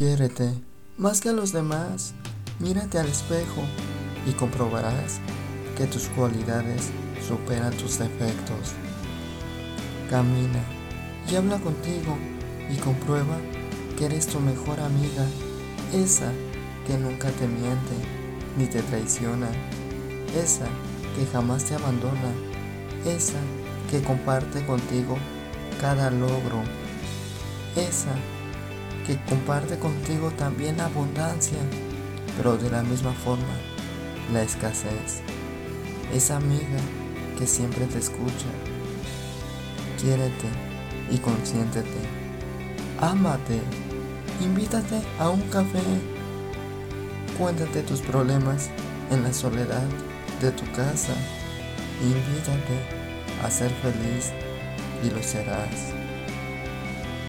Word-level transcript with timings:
Quiérete 0.00 0.54
más 0.96 1.20
que 1.20 1.28
a 1.28 1.32
los 1.34 1.52
demás. 1.52 2.14
Mírate 2.58 2.98
al 2.98 3.06
espejo 3.06 3.60
y 4.26 4.32
comprobarás 4.32 5.20
que 5.76 5.84
tus 5.84 6.04
cualidades 6.16 6.88
superan 7.28 7.74
tus 7.74 7.98
defectos. 7.98 8.72
Camina 10.08 10.64
y 11.30 11.36
habla 11.36 11.58
contigo 11.58 12.16
y 12.70 12.78
comprueba 12.78 13.36
que 13.98 14.06
eres 14.06 14.26
tu 14.26 14.40
mejor 14.40 14.80
amiga, 14.80 15.26
esa 15.92 16.32
que 16.86 16.96
nunca 16.96 17.28
te 17.32 17.46
miente 17.46 17.92
ni 18.56 18.64
te 18.68 18.80
traiciona, 18.80 19.50
esa 20.34 20.64
que 21.14 21.26
jamás 21.30 21.66
te 21.66 21.74
abandona, 21.74 22.32
esa 23.04 23.38
que 23.90 24.00
comparte 24.00 24.64
contigo 24.64 25.18
cada 25.78 26.10
logro, 26.10 26.62
esa 27.76 28.14
que 29.06 29.18
comparte 29.28 29.78
contigo 29.78 30.30
también 30.32 30.76
la 30.76 30.86
abundancia, 30.86 31.58
pero 32.36 32.56
de 32.56 32.70
la 32.70 32.82
misma 32.82 33.12
forma 33.12 33.54
la 34.32 34.42
escasez, 34.42 35.22
esa 36.14 36.36
amiga 36.36 36.78
que 37.38 37.46
siempre 37.46 37.86
te 37.86 37.98
escucha. 37.98 38.46
Quiérete 40.00 40.48
y 41.10 41.18
consiéntete. 41.18 42.00
Ámate. 43.00 43.60
Invítate 44.40 45.02
a 45.18 45.28
un 45.28 45.40
café. 45.42 45.82
Cuéntate 47.38 47.82
tus 47.82 48.00
problemas 48.00 48.70
en 49.10 49.22
la 49.22 49.32
soledad 49.32 49.86
de 50.40 50.50
tu 50.52 50.64
casa. 50.72 51.14
Invítate 52.02 53.00
a 53.44 53.50
ser 53.50 53.70
feliz 53.82 54.32
y 55.02 55.10
lo 55.10 55.22
serás. 55.22 55.99